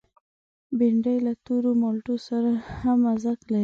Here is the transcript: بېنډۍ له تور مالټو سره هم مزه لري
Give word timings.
بېنډۍ 0.77 1.17
له 1.25 1.33
تور 1.45 1.63
مالټو 1.81 2.15
سره 2.27 2.51
هم 2.81 2.97
مزه 3.05 3.33
لري 3.51 3.59